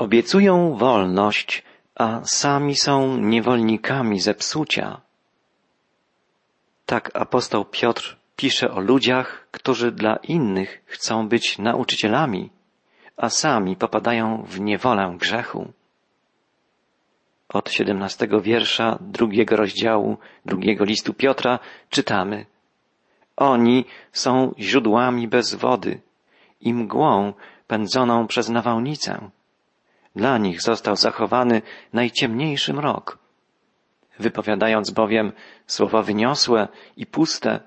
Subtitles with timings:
[0.00, 1.62] Obiecują wolność,
[1.94, 5.00] a sami są niewolnikami zepsucia.
[6.86, 12.50] Tak apostoł Piotr pisze o ludziach, którzy dla innych chcą być nauczycielami,
[13.16, 15.72] a sami popadają w niewolę grzechu.
[17.48, 21.58] Od siedemnastego wiersza drugiego rozdziału drugiego listu Piotra
[21.90, 22.46] czytamy
[23.36, 26.00] Oni są źródłami bez wody
[26.60, 27.32] i mgłą
[27.66, 29.30] pędzoną przez nawałnicę.
[30.16, 33.18] Dla nich został zachowany najciemniejszy mrok.
[34.18, 35.32] Wypowiadając bowiem
[35.66, 37.60] słowa wyniosłe i puste,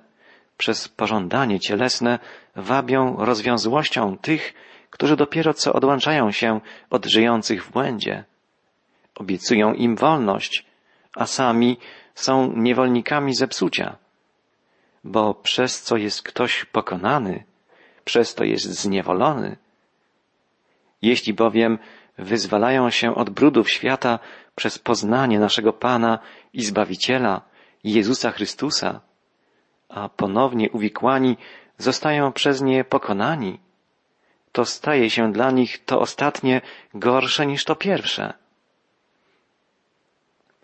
[0.58, 2.20] przez pożądanie cielesne
[2.56, 4.54] wabią rozwiązłością tych,
[4.90, 8.24] którzy dopiero co odłączają się od żyjących w błędzie.
[9.16, 10.66] Obiecują im wolność,
[11.16, 11.78] a sami
[12.16, 13.98] są niewolnikami zepsucia.
[15.04, 17.44] Bo przez co jest ktoś pokonany,
[18.06, 19.58] przez to jest zniewolony.
[21.02, 21.80] Jeśli bowiem
[22.18, 24.20] wyzwalają się od brudów świata
[24.56, 26.20] przez poznanie naszego Pana
[26.54, 27.42] i Zbawiciela,
[27.84, 29.02] Jezusa Chrystusa,
[29.90, 31.38] a ponownie uwikłani
[31.78, 33.60] zostają przez nie pokonani,
[34.52, 36.62] to staje się dla nich to ostatnie
[36.94, 38.34] gorsze niż to pierwsze.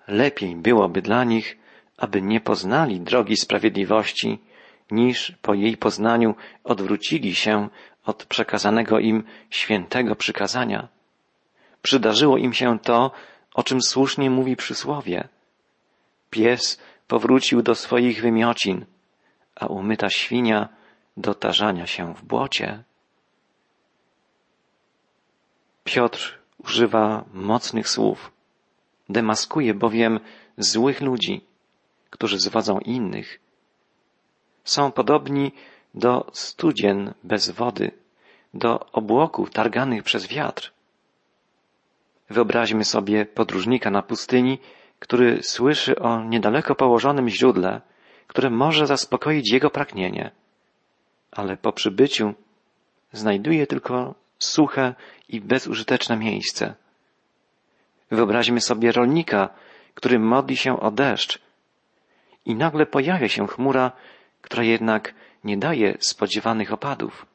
[0.08, 1.58] Lepiej byłoby dla nich,
[1.98, 4.40] aby nie poznali drogi sprawiedliwości,
[4.92, 7.70] niż po jej poznaniu odwrócili się
[8.06, 10.88] od przekazanego im świętego przykazania.
[11.82, 13.12] Przydarzyło im się to,
[13.54, 15.28] o czym słusznie mówi przysłowie.
[16.30, 18.86] Pies powrócił do swoich wymiocin,
[19.56, 20.70] a umyta świnia
[21.18, 22.84] do tarzania się w błocie.
[25.84, 28.32] Piotr używa mocnych słów.
[29.10, 30.20] Demaskuje bowiem
[30.58, 31.46] złych ludzi,
[32.10, 33.40] którzy zwodzą innych.
[34.64, 35.52] Są podobni
[35.94, 37.92] do studzien bez wody,
[38.54, 40.72] do obłoków targanych przez wiatr.
[42.30, 44.60] Wyobraźmy sobie podróżnika na pustyni,
[45.00, 47.82] który słyszy o niedaleko położonym źródle,
[48.28, 50.32] które może zaspokoić jego pragnienie,
[51.32, 52.34] ale po przybyciu
[53.12, 54.96] znajduje tylko suche
[55.30, 56.76] i bezużyteczne miejsce.
[58.12, 59.50] Wyobraźmy sobie rolnika,
[59.94, 61.40] który modli się o deszcz
[62.46, 63.92] i nagle pojawia się chmura,
[64.42, 65.14] która jednak
[65.44, 67.26] nie daje spodziewanych opadów.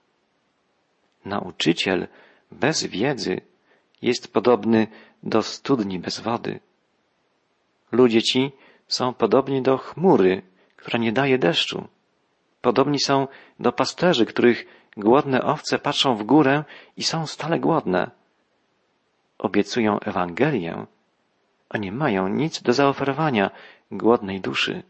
[1.25, 2.09] Nauczyciel
[2.51, 3.41] bez wiedzy
[4.05, 4.87] jest podobny
[5.23, 6.61] do studni bez wody.
[7.93, 8.53] Ludzie ci
[8.89, 10.43] są podobni do chmury,
[10.77, 11.89] która nie daje deszczu.
[12.61, 13.29] Podobni są
[13.61, 14.67] do pasterzy, których
[14.97, 16.65] głodne owce patrzą w górę
[16.97, 18.11] i są stale głodne.
[19.39, 20.87] Obiecują Ewangelię,
[21.69, 23.51] a nie mają nic do zaoferowania
[23.91, 24.83] głodnej duszy.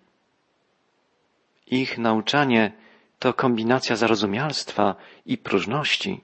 [1.66, 2.72] Ich nauczanie
[3.18, 4.94] to kombinacja zarozumialstwa
[5.26, 6.20] i próżności.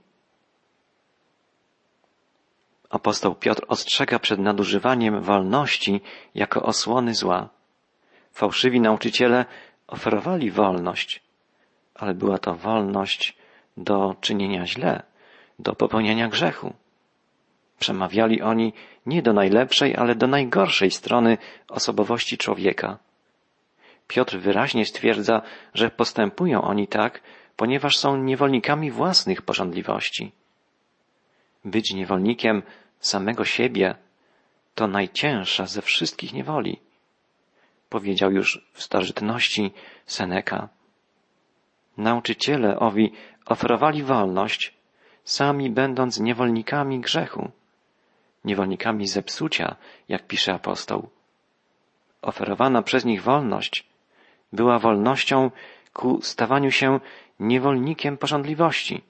[2.90, 6.00] Apostoł Piotr ostrzega przed nadużywaniem wolności
[6.34, 7.48] jako osłony zła.
[8.32, 9.44] Fałszywi nauczyciele
[9.86, 11.22] oferowali wolność,
[11.94, 13.36] ale była to wolność
[13.76, 15.02] do czynienia źle,
[15.58, 16.74] do popełniania grzechu.
[17.78, 18.72] Przemawiali oni
[19.06, 22.98] nie do najlepszej, ale do najgorszej strony osobowości człowieka.
[24.08, 25.42] Piotr wyraźnie stwierdza,
[25.74, 27.20] że postępują oni tak,
[27.56, 30.32] ponieważ są niewolnikami własnych porządliwości.
[31.64, 32.62] Być niewolnikiem
[33.00, 33.94] samego siebie
[34.74, 36.80] to najcięższa ze wszystkich niewoli
[37.90, 39.72] powiedział już w starożytności
[40.06, 40.68] Seneka.
[41.96, 43.12] Nauczyciele owi
[43.46, 44.74] oferowali wolność,
[45.24, 47.50] sami będąc niewolnikami grzechu,
[48.44, 49.76] niewolnikami zepsucia,
[50.08, 51.08] jak pisze apostoł.
[52.22, 53.86] Oferowana przez nich wolność
[54.52, 55.50] była wolnością
[55.92, 57.00] ku stawaniu się
[57.40, 59.02] niewolnikiem porządliwości.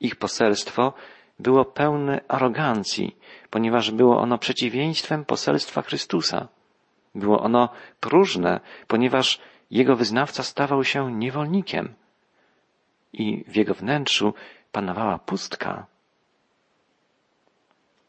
[0.00, 0.92] Ich poselstwo
[1.38, 3.16] było pełne arogancji,
[3.50, 6.48] ponieważ było ono przeciwieństwem poselstwa Chrystusa.
[7.14, 7.68] Było ono
[8.00, 9.40] próżne, ponieważ
[9.70, 11.94] jego wyznawca stawał się niewolnikiem
[13.12, 14.34] i w jego wnętrzu
[14.72, 15.86] panowała pustka.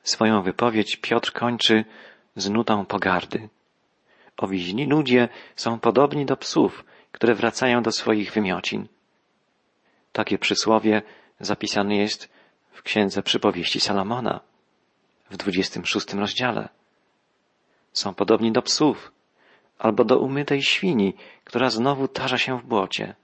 [0.03, 1.85] Swoją wypowiedź Piotr kończy
[2.35, 3.49] z nutą pogardy.
[4.37, 8.87] Owi ludzie są podobni do psów, które wracają do swoich wymiocin.
[10.11, 11.01] Takie przysłowie
[11.39, 12.34] zapisane jest
[12.75, 14.39] w księdze przypowieści Salomona
[15.29, 16.69] w 26 rozdziale
[17.93, 19.11] są podobni do psów
[19.79, 21.13] albo do umytej świni,
[21.43, 23.15] która znowu tarza się w błocie.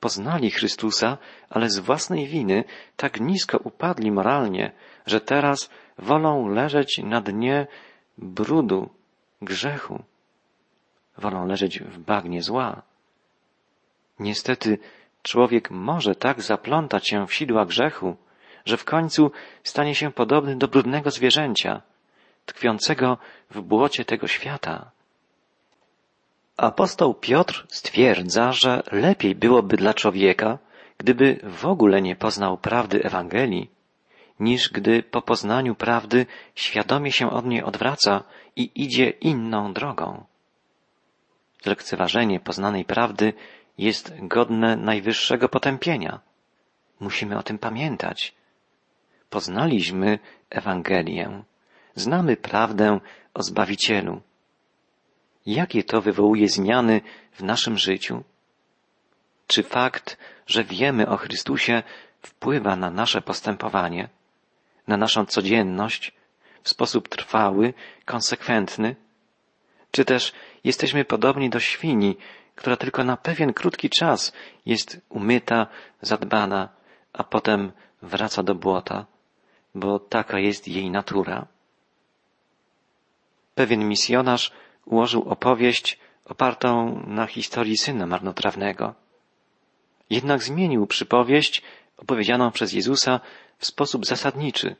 [0.00, 1.18] Poznali Chrystusa,
[1.50, 2.64] ale z własnej winy
[2.96, 4.72] tak nisko upadli moralnie,
[5.06, 7.66] że teraz wolą leżeć na dnie
[8.18, 8.88] brudu,
[9.42, 10.02] grzechu.
[11.18, 12.82] Wolą leżeć w bagnie zła.
[14.18, 14.78] Niestety
[15.22, 18.16] człowiek może tak zaplątać się w sidła grzechu,
[18.68, 19.30] że w końcu
[19.64, 21.82] stanie się podobny do brudnego zwierzęcia,
[22.46, 23.18] tkwiącego
[23.50, 24.90] w błocie tego świata.
[26.56, 30.58] Apostoł Piotr stwierdza, że lepiej byłoby dla człowieka,
[30.98, 33.70] gdyby w ogóle nie poznał prawdy Ewangelii,
[34.40, 38.24] niż gdy po poznaniu prawdy świadomie się od niej odwraca
[38.56, 40.24] i idzie inną drogą.
[41.66, 43.32] Lekceważenie poznanej prawdy
[43.78, 46.20] jest godne najwyższego potępienia.
[47.00, 48.37] Musimy o tym pamiętać.
[49.30, 50.18] Poznaliśmy
[50.50, 51.42] Ewangelię.
[51.94, 53.00] Znamy prawdę
[53.34, 54.20] o Zbawicielu.
[55.46, 57.00] Jakie to wywołuje zmiany
[57.32, 58.24] w naszym życiu?
[59.46, 61.82] Czy fakt, że wiemy o Chrystusie,
[62.22, 64.08] wpływa na nasze postępowanie,
[64.86, 66.12] na naszą codzienność
[66.62, 68.96] w sposób trwały, konsekwentny?
[69.90, 70.32] Czy też
[70.64, 72.16] jesteśmy podobni do świni,
[72.54, 74.32] która tylko na pewien krótki czas
[74.66, 75.66] jest umyta,
[76.00, 76.68] zadbana,
[77.12, 77.72] a potem
[78.02, 79.06] wraca do błota,
[79.74, 81.46] bo taka jest jej natura?
[83.54, 84.52] Pewien misjonarz
[84.86, 88.94] ułożył opowieść opartą na historii syna marnotrawnego.
[90.10, 91.62] Jednak zmienił przypowieść
[91.96, 93.20] opowiedzianą przez Jezusa
[93.58, 94.76] w sposób zasadniczy.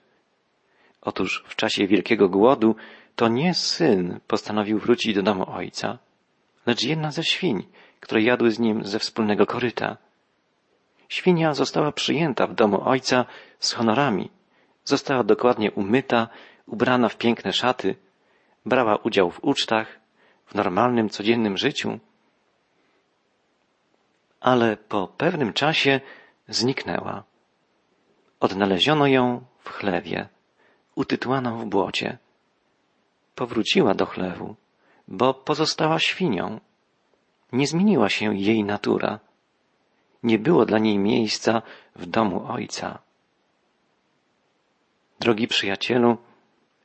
[1.01, 2.77] Otóż w czasie wielkiego głodu
[3.17, 5.99] to nie syn postanowił wrócić do domu ojca,
[6.67, 7.67] lecz jedna ze świń,
[8.01, 9.97] które jadły z nim ze wspólnego koryta.
[11.09, 13.25] Świnia została przyjęta w domu ojca
[13.59, 14.31] z honorami,
[14.89, 16.29] została dokładnie umyta,
[16.67, 17.97] ubrana w piękne szaty,
[18.67, 20.01] brała udział w ucztach,
[20.47, 21.99] w normalnym, codziennym życiu,
[24.41, 26.01] ale po pewnym czasie
[26.49, 27.25] zniknęła.
[28.41, 30.29] Odnaleziono ją w chlewie,
[30.95, 32.19] utytułaną w błocie.
[33.35, 34.57] Powróciła do chlewu,
[35.09, 36.61] bo pozostała świnią.
[37.53, 39.21] Nie zmieniła się jej natura.
[40.23, 41.63] Nie było dla niej miejsca
[41.97, 43.08] w domu ojca.
[45.21, 46.17] Drogi przyjacielu,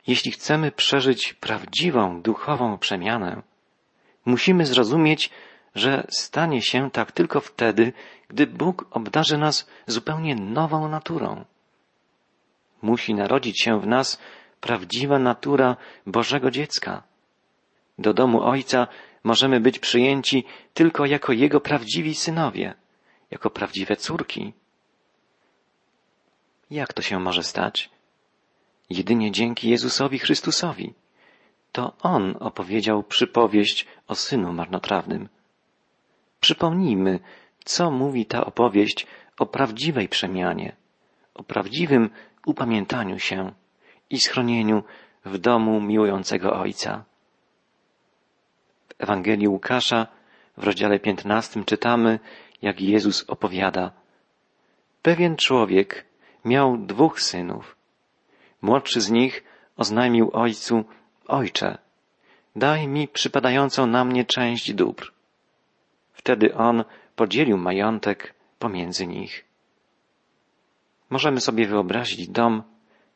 [0.08, 3.42] jeśli chcemy przeżyć prawdziwą duchową przemianę,
[4.26, 5.30] musimy zrozumieć,
[5.76, 7.94] że stanie się tak tylko wtedy,
[8.28, 11.46] gdy Bóg obdarzy nas zupełnie nową naturą.
[12.82, 14.20] Musi narodzić się w nas
[14.62, 15.76] prawdziwa natura
[16.08, 17.04] Bożego dziecka.
[18.00, 18.88] Do domu Ojca
[19.24, 22.74] możemy być przyjęci tylko jako Jego prawdziwi synowie,
[23.32, 24.54] jako prawdziwe córki.
[26.72, 27.90] Jak to się może stać?
[28.98, 30.94] Jedynie dzięki Jezusowi Chrystusowi.
[31.72, 35.30] To On opowiedział przypowieść o synu marnotrawnym.
[36.40, 37.20] Przypomnijmy,
[37.66, 39.08] co mówi ta opowieść
[39.40, 40.76] o prawdziwej przemianie,
[41.34, 42.10] o prawdziwym
[42.46, 43.52] upamiętaniu się
[44.10, 44.84] i schronieniu
[45.26, 47.04] w domu miłującego Ojca.
[48.90, 50.08] W Ewangelii Łukasza
[50.58, 52.20] w rozdziale piętnastym czytamy,
[52.62, 53.92] jak Jezus opowiada.
[55.02, 56.06] Pewien człowiek
[56.46, 57.83] miał dwóch synów.
[58.64, 59.44] Młodszy z nich
[59.78, 60.86] oznajmił ojcu,
[61.28, 61.78] Ojcze,
[62.56, 65.12] daj mi przypadającą na mnie część dóbr.
[66.14, 66.84] Wtedy on
[67.16, 69.46] podzielił majątek pomiędzy nich.
[71.10, 72.64] Możemy sobie wyobrazić dom,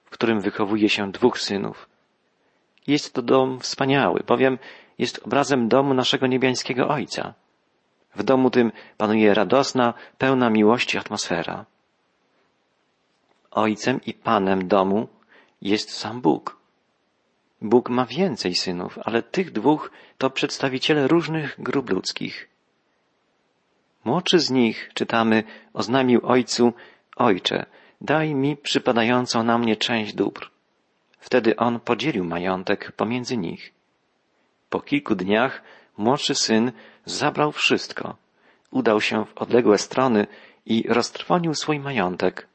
[0.05, 1.89] w którym wychowuje się dwóch synów.
[2.87, 4.57] Jest to dom wspaniały, bowiem
[4.97, 7.33] jest obrazem domu naszego niebiańskiego Ojca.
[8.15, 11.65] W domu tym panuje radosna, pełna miłości atmosfera.
[13.51, 15.07] Ojcem i Panem domu
[15.61, 16.57] jest sam Bóg.
[17.61, 22.49] Bóg ma więcej synów, ale tych dwóch to przedstawiciele różnych grup ludzkich.
[24.03, 25.43] Młodszy z nich, czytamy,
[25.73, 26.73] oznamił ojcu,
[27.17, 27.65] Ojcze,
[28.01, 30.49] daj mi przypadającą na mnie część dóbr.
[31.19, 33.73] Wtedy on podzielił majątek pomiędzy nich.
[34.69, 35.61] Po kilku dniach
[35.97, 36.71] młodszy syn
[37.05, 38.15] zabrał wszystko,
[38.71, 40.27] udał się w odległe strony
[40.65, 42.47] i roztrwonił swój majątek,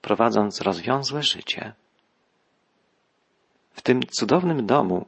[0.00, 1.72] prowadząc rozwiązłe życie.
[3.78, 5.06] W tym cudownym domu,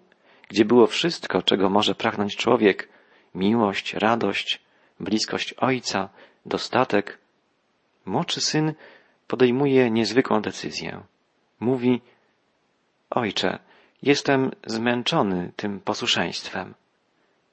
[0.49, 2.89] gdzie było wszystko, czego może pragnąć człowiek,
[3.35, 4.61] miłość, radość,
[5.01, 6.09] bliskość ojca,
[6.47, 7.19] dostatek,
[8.07, 8.75] młodszy syn
[9.27, 11.01] podejmuje niezwykłą decyzję.
[11.61, 12.01] Mówi,
[13.11, 13.59] ojcze,
[14.03, 16.75] jestem zmęczony tym posłuszeństwem.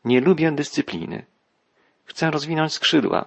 [0.06, 1.26] Nie lubię dyscypliny.
[2.06, 3.26] Chcę rozwinąć skrzydła.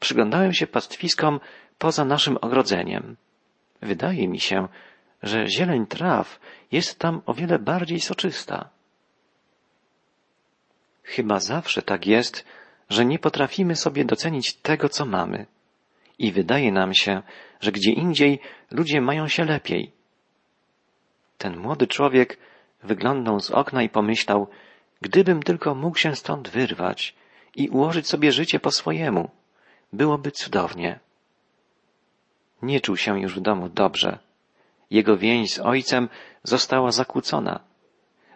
[0.00, 1.40] Przyglądałem się pastwiskom
[1.78, 3.16] poza naszym ogrodzeniem.
[3.82, 4.68] Wydaje mi się,
[5.22, 6.40] że zieleń traw
[6.72, 8.68] jest tam o wiele bardziej soczysta.
[11.02, 12.44] Chyba zawsze tak jest,
[12.90, 15.46] że nie potrafimy sobie docenić tego, co mamy.
[16.18, 17.22] I wydaje nam się,
[17.60, 19.92] że gdzie indziej ludzie mają się lepiej.
[21.38, 22.38] Ten młody człowiek
[22.82, 24.48] wyglądał z okna i pomyślał,
[25.00, 27.14] gdybym tylko mógł się stąd wyrwać
[27.56, 29.30] i ułożyć sobie życie po swojemu,
[29.92, 31.00] byłoby cudownie.
[32.62, 34.18] nie czuł się już w domu dobrze.
[34.90, 36.08] Jego więź z ojcem
[36.42, 37.60] została zakłócona.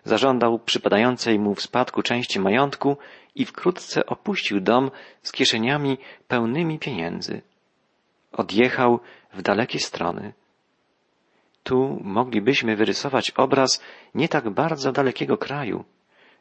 [0.05, 2.97] Zażądał przypadającej mu w spadku części majątku
[3.35, 4.91] i wkrótce opuścił dom
[5.23, 7.43] z kieszeniami pełnymi pieniędzy.
[8.33, 9.01] Odjechał
[9.33, 10.33] w dalekie strony.
[11.63, 13.83] Tu moglibyśmy wyrysować obraz
[14.15, 15.85] nie tak bardzo dalekiego kraju,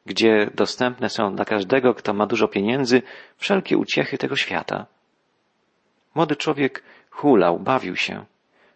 [0.05, 3.01] gdzie dostępne są dla każdego, kto ma dużo pieniędzy,
[3.37, 4.85] wszelkie uciechy tego świata.
[6.15, 8.25] Młody człowiek hulał, bawił się,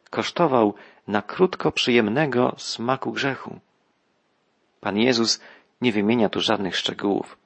[0.10, 0.74] kosztował
[1.07, 3.59] na krótko przyjemnego smaku grzechu.
[4.81, 5.41] Pan Jezus
[5.81, 7.37] nie wymienia tu żadnych szczegółów.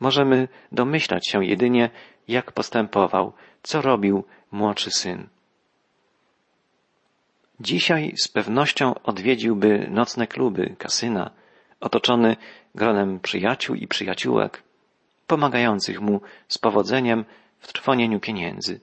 [0.00, 1.90] Możemy domyślać się jedynie,
[2.28, 5.28] jak postępował, co robił młodszy syn.
[7.60, 11.30] Dzisiaj z pewnością odwiedziłby nocne kluby, kasyna,
[11.80, 12.36] otoczony
[12.74, 14.62] gronem przyjaciół i przyjaciółek,
[15.26, 17.24] pomagających mu z powodzeniem
[17.58, 18.80] w trwonieniu pieniędzy.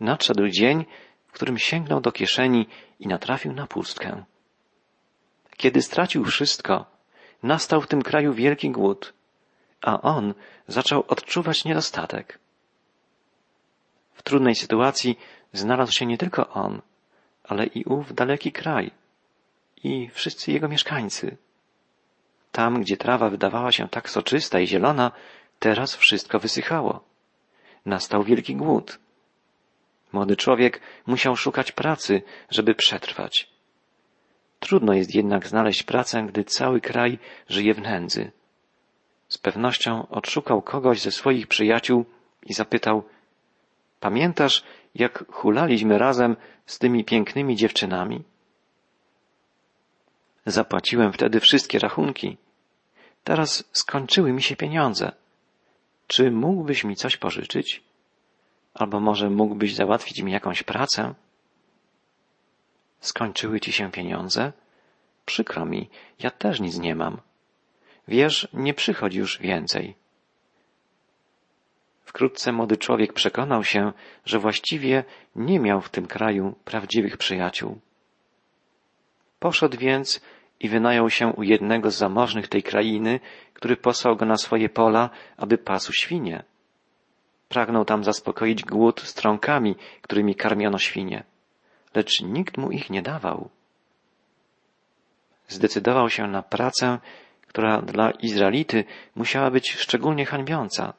[0.00, 0.84] Nadszedł dzień,
[1.28, 2.66] w którym sięgnął do kieszeni
[3.00, 4.24] i natrafił na pustkę.
[5.56, 6.86] Kiedy stracił wszystko,
[7.42, 9.12] nastał w tym kraju wielki głód,
[9.80, 10.34] a on
[10.68, 12.38] zaczął odczuwać niedostatek.
[14.14, 15.18] W trudnej sytuacji
[15.52, 16.82] znalazł się nie tylko on,
[17.44, 18.90] ale i ów daleki kraj
[19.84, 21.36] i wszyscy jego mieszkańcy.
[22.52, 25.12] Tam, gdzie trawa wydawała się tak soczysta i zielona,
[25.58, 27.04] teraz wszystko wysychało.
[27.86, 28.98] Nastał wielki głód.
[30.12, 33.48] Młody człowiek musiał szukać pracy, żeby przetrwać.
[34.60, 38.30] Trudno jest jednak znaleźć pracę, gdy cały kraj żyje w nędzy.
[39.28, 42.04] Z pewnością odszukał kogoś ze swoich przyjaciół
[42.42, 43.04] i zapytał,
[44.00, 46.36] pamiętasz, jak hulaliśmy razem
[46.66, 48.24] z tymi pięknymi dziewczynami?
[50.46, 52.36] Zapłaciłem wtedy wszystkie rachunki.
[53.24, 55.12] Teraz skończyły mi się pieniądze.
[56.06, 57.82] Czy mógłbyś mi coś pożyczyć?
[58.78, 61.14] Albo może mógłbyś załatwić mi jakąś pracę?
[63.00, 64.52] Skończyły ci się pieniądze?
[65.24, 67.20] Przykro mi, ja też nic nie mam.
[68.08, 69.94] Wiesz, nie przychodzi już więcej.
[72.00, 73.92] Wkrótce młody człowiek przekonał się,
[74.24, 75.04] że właściwie
[75.36, 77.80] nie miał w tym kraju prawdziwych przyjaciół.
[79.38, 80.20] Poszedł więc
[80.60, 83.20] i wynajął się u jednego z zamożnych tej krainy,
[83.54, 86.44] który posłał go na swoje pola, aby pasł świnie.
[87.48, 91.24] Pragnął tam zaspokoić głód strąkami, którymi karmiono świnie,
[91.94, 93.48] lecz nikt mu ich nie dawał.
[95.48, 96.98] Zdecydował się na pracę,
[97.46, 98.84] która dla Izraelity
[99.16, 100.94] musiała być szczególnie hańbiąca.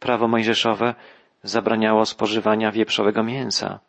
[0.00, 0.94] Prawo mojżeszowe
[1.42, 3.80] zabraniało spożywania wieprzowego mięsa.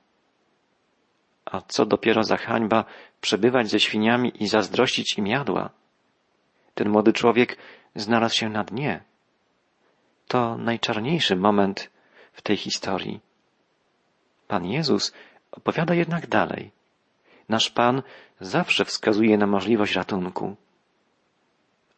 [1.45, 2.85] A co dopiero za hańba
[3.21, 5.69] przebywać ze świniami i zazdrościć im jadła?
[6.75, 7.57] Ten młody człowiek
[7.95, 9.03] znalazł się na dnie.
[10.27, 11.89] To najczarniejszy moment
[12.33, 13.19] w tej historii.
[14.47, 15.13] Pan Jezus
[15.51, 16.71] opowiada jednak dalej.
[17.49, 18.01] Nasz Pan
[18.39, 20.55] zawsze wskazuje na możliwość ratunku.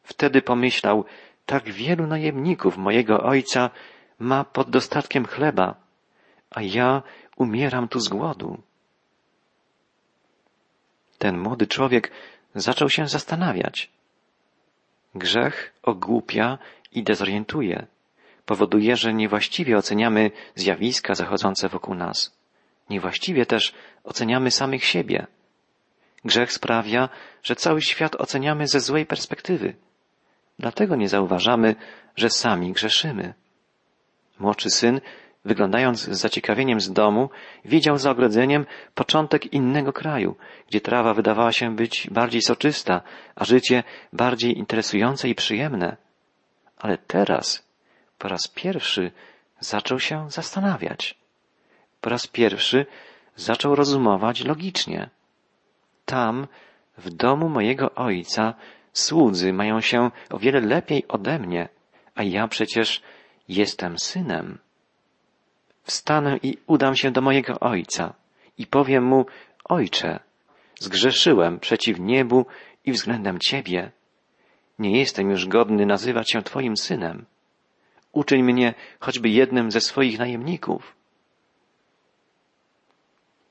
[0.03, 1.05] Wtedy pomyślał,
[1.45, 3.69] tak wielu najemników mojego ojca
[4.19, 5.75] ma pod dostatkiem chleba,
[6.49, 7.03] a ja
[7.37, 8.57] umieram tu z głodu.
[11.17, 12.11] Ten młody człowiek
[12.55, 13.91] zaczął się zastanawiać.
[15.15, 16.57] Grzech ogłupia
[16.91, 17.87] i dezorientuje.
[18.47, 22.37] Powoduje, że niewłaściwie oceniamy zjawiska zachodzące wokół nas.
[22.89, 23.73] Niewłaściwie też
[24.03, 25.27] oceniamy samych siebie.
[26.25, 27.09] Grzech sprawia,
[27.43, 29.75] że cały świat oceniamy ze złej perspektywy.
[30.59, 31.75] Dlatego nie zauważamy,
[32.15, 33.33] że sami grzeszymy.
[34.39, 35.01] Młodszy syn,
[35.45, 37.29] wyglądając z zaciekawieniem z domu,
[37.65, 40.35] widział za ogrodzeniem początek innego kraju,
[40.67, 43.01] gdzie trawa wydawała się być bardziej soczysta,
[43.35, 45.97] a życie bardziej interesujące i przyjemne.
[46.77, 47.66] Ale teraz,
[48.17, 49.11] po raz pierwszy,
[49.59, 51.15] zaczął się zastanawiać.
[52.01, 52.85] Po raz pierwszy
[53.35, 55.09] zaczął rozumować logicznie.
[56.05, 56.47] Tam,
[56.97, 58.53] w domu mojego ojca,
[58.93, 61.69] słudzy mają się o wiele lepiej ode mnie,
[62.15, 63.01] a ja przecież
[63.47, 64.57] jestem synem.
[65.83, 68.13] Wstanę i udam się do mojego ojca
[68.57, 69.25] i powiem mu,
[69.63, 70.19] ojcze,
[70.79, 72.45] zgrzeszyłem przeciw niebu
[72.85, 73.91] i względem ciebie.
[74.79, 77.25] Nie jestem już godny nazywać się twoim synem.
[78.17, 80.95] Uczyń mnie choćby jednym ze swoich najemników.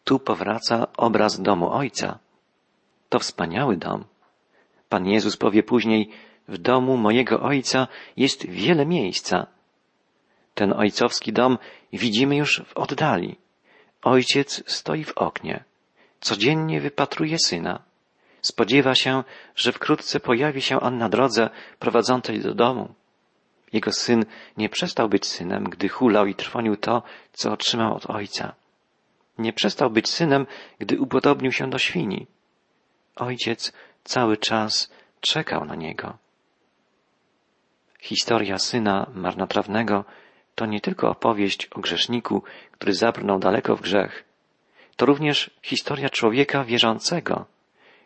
[0.04, 2.18] Tu powraca obraz domu ojca.
[3.08, 4.04] To wspaniały dom.
[4.88, 6.11] Pan Jezus powie później,
[6.49, 9.46] w domu mojego ojca jest wiele miejsca.
[10.54, 11.58] Ten ojcowski dom
[11.92, 13.37] widzimy już w oddali.
[14.02, 15.64] Ojciec stoi w oknie.
[16.20, 17.82] Codziennie wypatruje syna.
[18.42, 22.94] Spodziewa się, że wkrótce pojawi się on na drodze prowadzącej do domu.
[23.73, 24.25] Jego syn
[24.56, 28.54] nie przestał być synem, gdy hulał i trwonił to, co otrzymał od ojca.
[29.38, 30.46] Nie przestał być synem,
[30.78, 32.26] gdy upodobnił się do świni.
[33.16, 33.73] Ojciec
[34.04, 36.18] cały czas czekał na niego.
[38.00, 40.04] Historia syna marnotrawnego
[40.54, 42.42] to nie tylko opowieść o grzeszniku,
[42.73, 44.25] który zabrnął daleko w grzech.
[44.96, 47.46] To również historia człowieka wierzącego,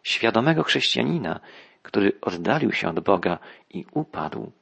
[0.03, 1.41] świadomego chrześcijanina,
[1.83, 3.39] który oddalił się od Boga
[3.71, 4.53] i upadł.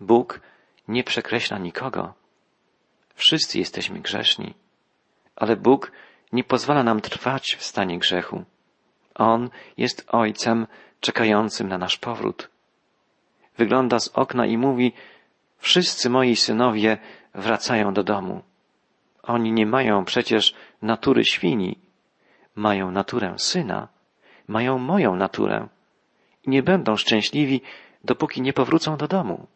[0.00, 0.40] Bóg
[0.88, 2.14] nie przekreśla nikogo.
[3.14, 4.54] Wszyscy jesteśmy grzeszni,
[5.36, 5.92] ale Bóg
[6.32, 8.44] nie pozwala nam trwać w stanie grzechu.
[9.14, 10.66] On jest Ojcem
[11.00, 12.50] czekającym na nasz powrót.
[13.56, 14.92] Wygląda z okna i mówi,
[15.58, 16.98] wszyscy moi synowie
[17.34, 18.42] wracają do domu.
[19.22, 21.78] Oni nie mają przecież natury świni,
[22.54, 23.88] mają naturę syna,
[24.48, 25.68] mają moją naturę
[26.44, 27.60] i nie będą szczęśliwi,
[28.04, 29.46] dopóki nie powrócą do domu.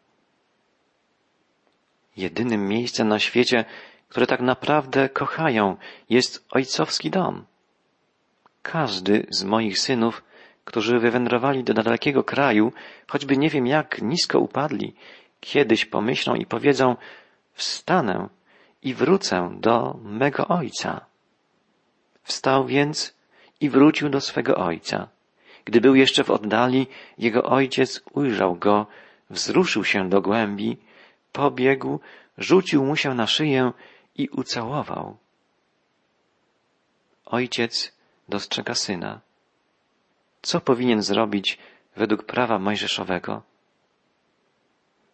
[2.17, 3.65] Jedynym miejscem na świecie,
[4.09, 5.77] które tak naprawdę kochają,
[6.09, 7.45] jest ojcowski dom.
[8.61, 10.23] Każdy z moich synów,
[10.65, 12.73] którzy wywędrowali do dalekiego kraju,
[13.07, 14.95] choćby nie wiem jak nisko upadli,
[15.39, 16.95] kiedyś pomyślą i powiedzą,
[17.53, 18.29] wstanę
[18.83, 21.05] i wrócę do mego ojca.
[22.23, 23.15] Wstał więc
[23.61, 25.07] i wrócił do swego ojca.
[25.65, 28.87] Gdy był jeszcze w oddali, jego ojciec ujrzał go,
[29.29, 30.77] wzruszył się do głębi,
[31.33, 31.99] pobiegł,
[32.37, 33.71] rzucił mu się na szyję
[34.15, 35.17] i ucałował.
[37.25, 37.91] Ojciec
[38.29, 39.21] dostrzega syna.
[40.41, 41.57] Co powinien zrobić
[41.95, 43.41] według prawa mojżeszowego?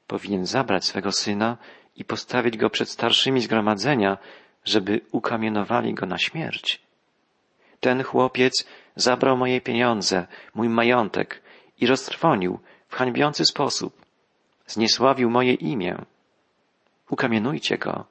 [0.08, 1.58] Powinien zabrać swego syna
[1.96, 4.18] i postawić go przed starszymi zgromadzenia,
[4.66, 6.82] żeby ukamienowali go na śmierć.
[7.80, 11.42] Ten chłopiec zabrał moje pieniądze, mój majątek
[11.78, 14.09] i roztrwonił w hańbiący sposób.
[14.70, 16.06] Zniesławił moje imię.
[17.10, 18.06] Ukamienujcie go.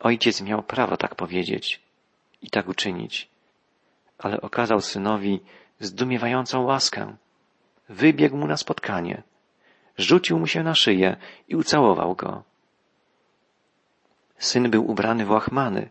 [0.00, 1.80] Ojciec miał prawo tak powiedzieć
[2.42, 3.28] i tak uczynić,
[4.18, 5.40] ale okazał synowi
[5.80, 7.16] zdumiewającą łaskę.
[7.88, 9.22] Wybiegł mu na spotkanie,
[9.98, 11.16] rzucił mu się na szyję
[11.48, 12.42] i ucałował go.
[14.38, 15.90] Syn był ubrany w łachmany,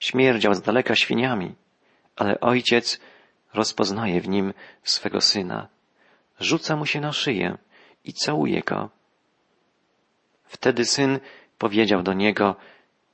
[0.00, 1.54] śmierdział z daleka świniami,
[2.16, 3.00] ale ojciec
[3.54, 5.68] rozpoznaje w nim swego syna,
[6.40, 7.58] rzuca mu się na szyję
[8.08, 8.90] i całuje go.
[10.44, 11.20] Wtedy syn
[11.58, 12.56] powiedział do niego,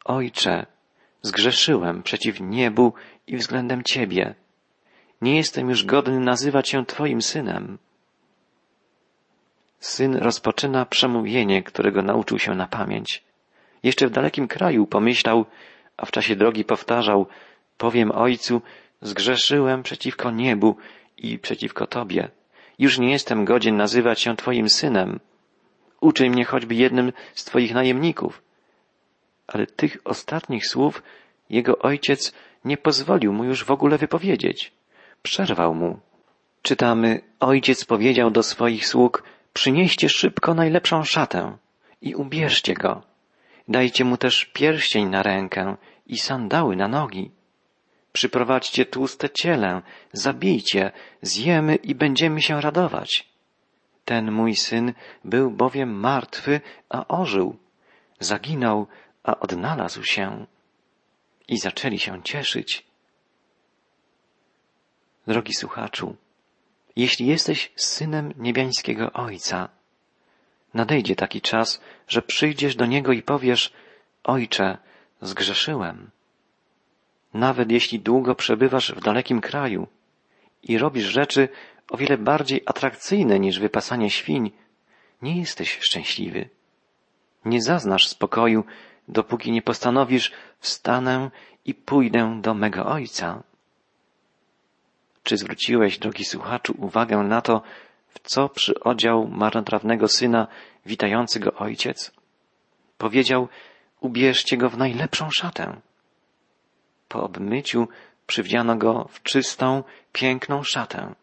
[0.04, 0.66] Ojcze,
[1.22, 2.94] zgrzeszyłem przeciw niebu
[3.26, 4.34] i względem Ciebie.
[5.20, 7.78] Nie jestem już godny nazywać się Twoim synem.
[9.80, 13.22] Syn rozpoczyna przemówienie, którego nauczył się na pamięć.
[13.82, 15.44] Jeszcze w dalekim kraju pomyślał,
[15.96, 17.26] a w czasie drogi powtarzał,
[17.78, 18.62] powiem Ojcu,
[19.02, 20.76] zgrzeszyłem przeciwko niebu
[21.16, 22.30] i przeciwko Tobie.
[22.78, 25.20] Już nie jestem godzien nazywać się Twoim synem.
[26.00, 28.42] Uczyń mnie choćby jednym z Twoich najemników.
[29.46, 31.02] Ale tych ostatnich słów
[31.50, 32.32] jego ojciec
[32.64, 34.72] nie pozwolił mu już w ogóle wypowiedzieć.
[35.22, 35.98] Przerwał mu.
[36.62, 41.56] Czytamy, ojciec powiedział do swoich sług, przynieście szybko najlepszą szatę
[42.00, 43.02] i ubierzcie go.
[43.68, 47.30] Dajcie mu też pierścień na rękę i sandały na nogi.
[48.14, 53.28] Przyprowadźcie tłuste ciele, zabijcie, zjemy i będziemy się radować.
[54.04, 57.56] Ten mój syn był bowiem martwy, a ożył.
[58.20, 58.86] Zaginął,
[59.22, 60.46] a odnalazł się.
[61.48, 62.86] I zaczęli się cieszyć.
[65.26, 66.16] Drogi słuchaczu,
[66.96, 69.68] jeśli jesteś synem niebiańskiego Ojca,
[70.74, 73.72] nadejdzie taki czas, że przyjdziesz do Niego i powiesz,
[74.24, 74.78] Ojcze,
[75.20, 76.13] zgrzeszyłem.
[77.34, 79.86] Nawet jeśli długo przebywasz w dalekim kraju
[80.62, 81.48] i robisz rzeczy
[81.90, 84.50] o wiele bardziej atrakcyjne niż wypasanie świń,
[85.22, 86.48] nie jesteś szczęśliwy.
[87.44, 88.64] Nie zaznasz spokoju,
[89.08, 91.30] dopóki nie postanowisz wstanę
[91.64, 93.42] i pójdę do mego Ojca.
[95.22, 97.62] Czy zwróciłeś, drogi słuchaczu, uwagę na to,
[98.08, 100.46] w co przyodział marnotrawnego syna
[100.86, 102.12] witający go ojciec?
[102.98, 103.48] Powiedział,
[104.00, 105.80] ubierzcie go w najlepszą szatę.
[107.14, 107.88] Po obmyciu
[108.26, 111.14] przywdziano go w czystą, piękną szatę.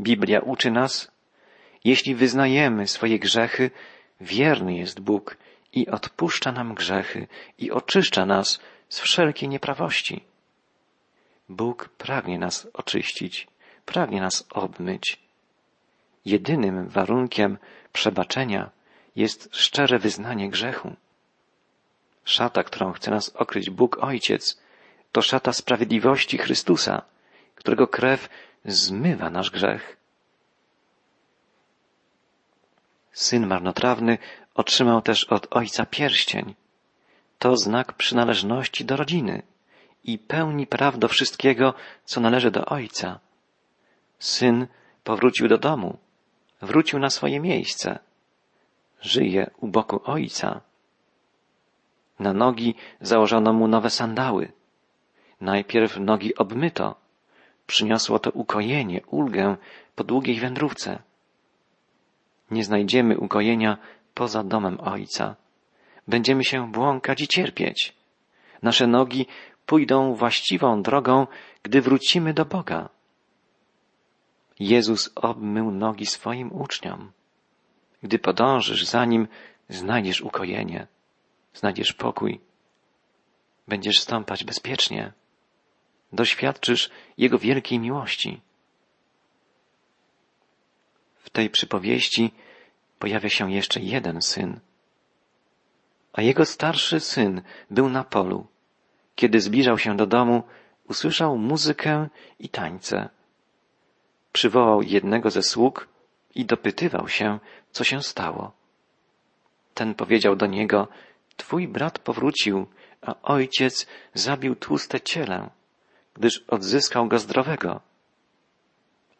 [0.00, 1.10] Biblia uczy nas,
[1.84, 3.70] jeśli wyznajemy swoje grzechy,
[4.20, 5.36] wierny jest Bóg
[5.72, 7.26] i odpuszcza nam grzechy
[7.58, 10.24] i oczyszcza nas z wszelkiej nieprawości.
[11.48, 13.46] Bóg pragnie nas oczyścić,
[13.86, 15.18] pragnie nas obmyć.
[16.24, 17.58] Jedynym warunkiem
[17.92, 18.70] przebaczenia
[19.16, 20.96] jest szczere wyznanie grzechu.
[22.24, 24.60] Szata, którą chce nas okryć Bóg Ojciec,
[25.12, 27.02] to szata sprawiedliwości Chrystusa,
[27.54, 28.28] którego krew
[28.64, 29.96] zmywa nasz grzech.
[33.12, 34.18] Syn marnotrawny
[34.54, 36.54] otrzymał też od ojca pierścień.
[37.40, 39.42] to znak przynależności do rodziny
[40.04, 43.18] i pełni praw do wszystkiego, co należy do ojca.
[44.18, 44.66] Syn
[45.04, 45.98] powrócił do domu,
[46.62, 47.98] wrócił na swoje miejsce.
[49.00, 50.60] Żyje u boku ojca.
[52.18, 54.52] Na nogi założono mu nowe sandały.
[55.40, 56.94] Najpierw nogi obmyto.
[57.66, 59.56] Przyniosło to ukojenie, ulgę
[59.94, 61.02] po długiej wędrówce.
[62.50, 63.78] Nie znajdziemy ukojenia
[64.14, 65.36] poza domem Ojca.
[66.08, 67.94] Będziemy się błąkać i cierpieć.
[68.62, 69.26] Nasze nogi
[69.66, 71.26] pójdą właściwą drogą,
[71.62, 72.88] gdy wrócimy do Boga.
[74.60, 77.12] Jezus obmył nogi swoim uczniom.
[78.02, 79.28] Gdy podążysz za Nim,
[79.68, 80.86] znajdziesz ukojenie,
[81.54, 82.40] znajdziesz pokój.
[83.68, 85.12] Będziesz stąpać bezpiecznie.
[86.12, 88.40] Doświadczysz Jego wielkiej miłości.
[91.16, 92.34] W tej przypowieści
[92.98, 94.60] pojawia się jeszcze jeden syn.
[96.12, 98.46] A jego starszy syn był na polu.
[99.14, 100.42] Kiedy zbliżał się do domu,
[100.88, 103.08] usłyszał muzykę i tańce.
[104.32, 105.88] Przywołał jednego ze sług
[106.34, 107.38] i dopytywał się,
[107.72, 108.52] co się stało.
[109.74, 110.88] Ten powiedział do niego,
[111.36, 112.66] Twój brat powrócił,
[113.02, 115.50] a ojciec zabił tłuste ciele,
[116.14, 117.80] gdyż odzyskał go zdrowego.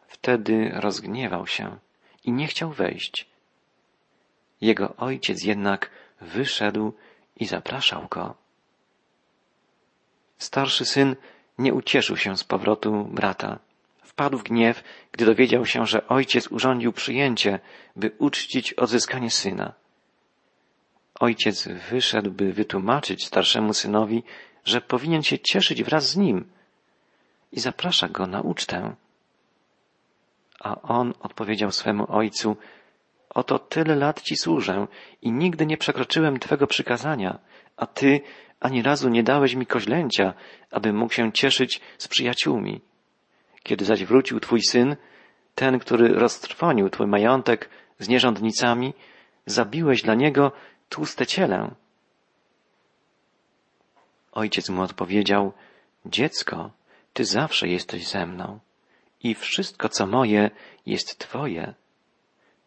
[0.07, 1.77] Wtedy rozgniewał się
[2.23, 3.29] i nie chciał wejść.
[4.61, 5.89] Jego ojciec jednak
[6.21, 6.93] wyszedł
[7.35, 8.35] i zapraszał go.
[10.37, 11.15] Starszy syn
[11.57, 13.59] nie ucieszył się z powrotu brata.
[14.03, 17.59] Wpadł w gniew, gdy dowiedział się, że ojciec urządził przyjęcie,
[17.95, 19.73] by uczcić odzyskanie syna.
[21.19, 24.23] Ojciec wyszedł, by wytłumaczyć starszemu synowi,
[24.65, 26.51] że powinien się cieszyć wraz z nim
[27.51, 28.95] i zaprasza go na ucztę.
[30.59, 32.57] A on odpowiedział swemu ojcu,
[33.33, 34.87] Oto tyle lat Ci służę
[35.21, 37.39] i nigdy nie przekroczyłem Twego przykazania,
[37.77, 38.21] a Ty
[38.59, 40.33] ani razu nie dałeś mi koźlęcia,
[40.71, 42.81] aby mógł się cieszyć z przyjaciółmi.
[43.63, 44.95] Kiedy zaś wrócił Twój syn,
[45.55, 48.93] ten, który roztrwonił Twój majątek z nierządnicami,
[49.45, 50.51] zabiłeś dla niego
[50.89, 51.71] tłuste ciele.
[54.31, 55.53] Ojciec mu odpowiedział,
[56.05, 56.71] dziecko,
[57.13, 58.59] Ty zawsze jesteś ze mną
[59.23, 60.51] i wszystko, co moje,
[60.85, 61.73] jest Twoje.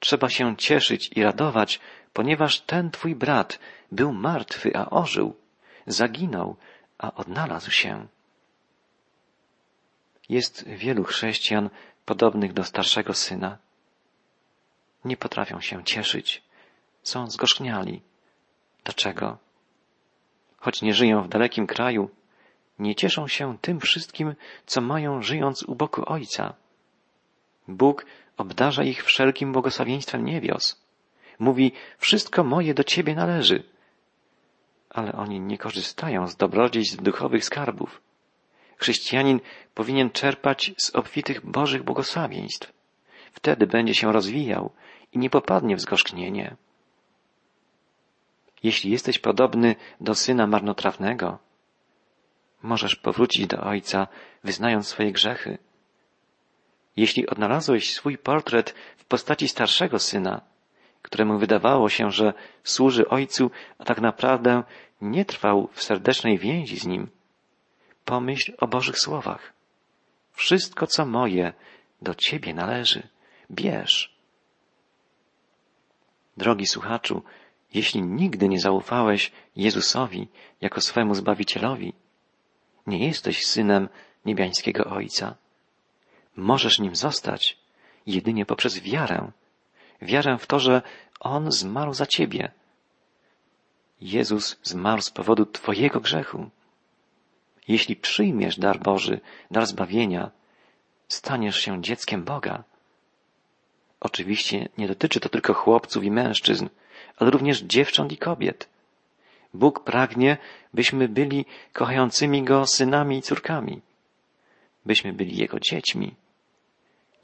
[0.01, 1.81] Trzeba się cieszyć i radować,
[2.13, 3.59] ponieważ ten twój brat
[3.93, 5.37] był martwy, a ożył,
[5.87, 6.57] zaginął,
[6.99, 8.07] a odnalazł się.
[10.29, 11.71] Jest wielu chrześcijan
[12.05, 13.59] podobnych do starszego syna.
[15.05, 16.43] Nie potrafią się cieszyć,
[17.03, 18.03] są zgorzkniali.
[18.85, 19.39] Dlaczego?
[20.57, 22.11] Choć nie żyją w dalekim kraju,
[22.79, 24.35] nie cieszą się tym wszystkim,
[24.67, 26.55] co mają żyjąc u boku Ojca.
[27.69, 28.07] Bóg
[28.37, 30.85] obdarza ich wszelkim błogosławieństwem niebios.
[31.39, 33.63] Mówi, wszystko moje do Ciebie należy.
[34.91, 38.01] Ale oni nie korzystają z dobrodziejstw duchowych skarbów.
[38.77, 39.41] Chrześcijanin
[39.75, 42.73] powinien czerpać z obfitych Bożych błogosławieństw.
[43.33, 44.71] Wtedy będzie się rozwijał
[45.13, 46.57] i nie popadnie w zgorzknienie.
[48.63, 51.39] Jeśli jesteś podobny do syna marnotrawnego,
[52.65, 54.07] możesz powrócić do ojca,
[54.45, 55.59] wyznając swoje grzechy
[56.97, 60.41] jeśli odnalazłeś swój portret w postaci starszego syna,
[61.03, 62.33] któremu wydawało się, że
[62.65, 64.63] służy ojcu, a tak naprawdę
[65.01, 67.09] nie trwał w serdecznej więzi z nim,
[68.05, 69.53] pomyśl o Bożych słowach.
[70.33, 71.53] Wszystko, co moje,
[72.03, 73.09] do Ciebie należy.
[73.51, 74.15] Bierz.
[76.37, 77.23] Drogi słuchaczu,
[77.75, 80.29] jeśli nigdy nie zaufałeś Jezusowi
[80.61, 81.93] jako swemu Zbawicielowi,
[82.87, 83.89] nie jesteś synem
[84.25, 85.35] niebiańskiego Ojca.
[86.37, 87.59] Możesz nim zostać
[88.07, 89.31] jedynie poprzez wiarę.
[90.03, 90.83] Wiarę w to, że
[91.21, 92.51] On zmarł za ciebie.
[94.01, 96.51] Jezus zmarł z powodu Twojego grzechu.
[97.69, 99.21] Jeśli przyjmiesz dar Boży,
[99.51, 100.31] dar zbawienia,
[101.09, 102.65] staniesz się dzieckiem Boga.
[104.01, 106.69] Oczywiście nie dotyczy to tylko chłopców i mężczyzn,
[107.17, 108.69] ale również dziewcząt i kobiet.
[109.55, 110.37] Bóg pragnie,
[110.75, 113.81] byśmy byli kochającymi Go synami i córkami,
[114.87, 116.15] byśmy byli Jego dziećmi.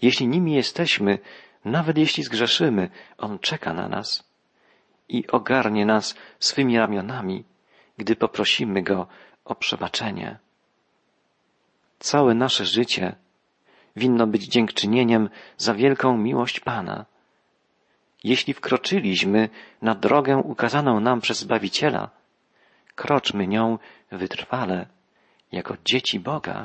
[0.02, 1.18] Jeśli nimi jesteśmy,
[1.64, 4.24] nawet jeśli zgrzeszymy, On czeka na nas
[5.08, 7.44] i ogarnie nas swymi ramionami,
[7.98, 9.06] gdy poprosimy Go
[9.44, 10.38] o przebaczenie.
[11.98, 13.16] Całe nasze życie
[13.96, 17.06] winno być dziękczynieniem za wielką miłość Pana.
[18.24, 19.48] Jeśli wkroczyliśmy
[19.82, 22.19] na drogę ukazaną nam przez Zbawiciela,
[23.00, 23.78] kroczmy nią
[24.10, 24.86] wytrwale,
[25.52, 26.64] jako dzieci Boga.